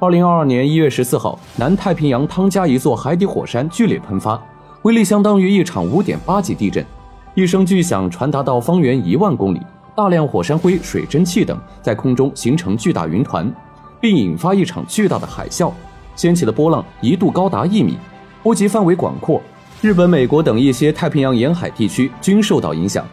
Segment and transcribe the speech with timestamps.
[0.00, 4.40] 二零二二年一月十四号，南太平洋汤加一座海底火山剧烈喷发，
[4.82, 6.86] 威力相当于一场五点八级地震，
[7.34, 9.60] 一声巨响传达到方圆一万公里，
[9.96, 13.52] 大量火山灰、水蒸气等在空中形成巨大云团，
[14.00, 15.72] 并引发一场巨大的海啸，
[16.14, 17.98] 掀起的波浪一度高达一米，
[18.40, 19.42] 波及范围广阔，
[19.82, 23.04] 日本、美国等一些太平洋沿海地区均受到影响。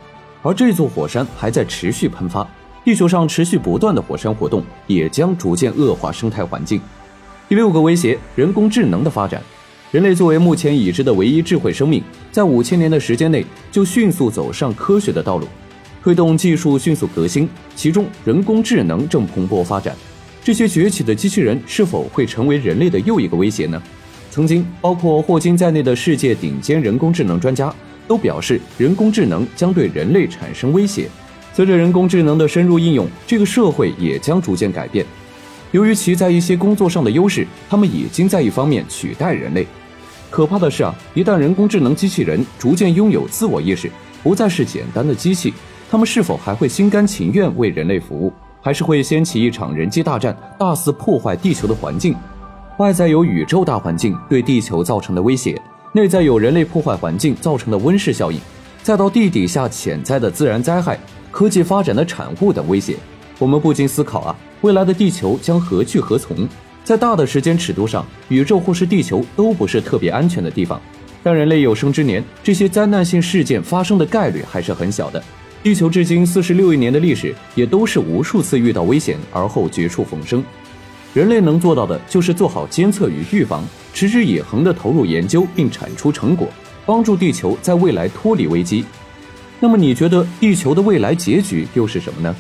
[0.44, 2.48] 而这座火山还在持续喷发，
[2.86, 6.80] 地球上持续不断的火山活动也将逐渐恶化生态环境。
[7.50, 9.42] 第六个威胁：人工智能的发展。
[9.90, 15.48] 人类作为目前已知的唯一智慧生命，在五千年的时间内就迅速走上科学的道路，
[16.04, 19.96] 推动技术迅速革新，其中人工智能正蓬勃发展。
[20.44, 23.82] 这些崛起的机器人是否会成为人类的又一个威胁呢？
[24.30, 27.74] 曾经包括霍金在内的世界顶尖人工智能专家。
[28.08, 31.10] 都表示人工智能将对人类产生威胁。
[31.56, 35.06] 随着人工智能的深入应用，这个社会也将逐渐改变。
[35.72, 39.66] 由于其在一些工作上的优势，他们已经在一方面取代人类。
[40.30, 43.90] 可怕的是啊，一旦人工智能机器人逐渐拥有自我意识，
[44.22, 45.54] 不再是简单的机器，
[45.90, 52.14] 他们是否还会心甘情愿为人类服务，还是会掀起一场人机大战，大肆破坏地球的环境？
[52.80, 55.58] 外在有宇宙大环境对地球造成的威胁。
[55.94, 58.38] 内在有人类破坏环境造成的温室效应，
[58.84, 61.00] 再到地底下潜在的自然灾害、
[61.36, 62.96] 科技发展的产物等威胁，
[63.38, 66.48] 我们不禁思考啊，未来的地球将何去何从？
[66.86, 70.82] 在大的时间尺度上，宇宙或是地球都不是特别安全的地方。
[71.22, 75.22] 但人类有生之年，这些灾难性事件发生的概率还是很小的。
[75.62, 80.42] 地球至今四十六亿年的历史，也都是无数次遇到危险而后绝处逢生。
[81.14, 83.62] 人类能做到的就是做好监测与预防。
[83.94, 86.48] 持之以恒地投入研究并产出成果，
[86.86, 88.86] 帮助地球在未来脱离危机。
[89.60, 92.36] 那么，你觉得地球的未来结局又是什么呢？